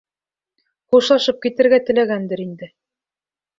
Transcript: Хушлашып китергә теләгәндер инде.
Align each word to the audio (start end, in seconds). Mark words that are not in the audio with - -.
Хушлашып 0.93 1.45
китергә 1.45 1.81
теләгәндер 1.91 2.45
инде. 2.49 2.73